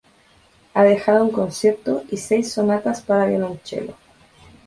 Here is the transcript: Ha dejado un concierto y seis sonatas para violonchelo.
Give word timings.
Ha 0.73 0.81
dejado 0.83 1.25
un 1.25 1.29
concierto 1.31 2.03
y 2.09 2.17
seis 2.17 2.51
sonatas 2.53 3.03
para 3.03 3.27
violonchelo. 3.27 3.93